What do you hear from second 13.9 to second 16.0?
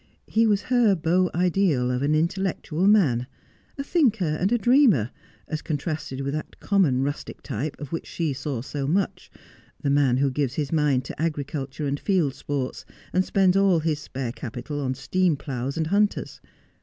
spare capital on steam ploughs and